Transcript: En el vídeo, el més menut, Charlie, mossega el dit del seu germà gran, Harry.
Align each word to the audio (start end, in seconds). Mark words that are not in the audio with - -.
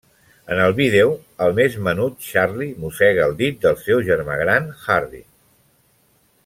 En 0.53 0.61
el 0.61 0.71
vídeo, 0.77 1.11
el 1.47 1.53
més 1.59 1.75
menut, 1.87 2.17
Charlie, 2.29 2.73
mossega 2.85 3.29
el 3.29 3.37
dit 3.45 3.63
del 3.67 3.79
seu 3.83 4.05
germà 4.09 4.43
gran, 4.45 4.71
Harry. 4.87 5.23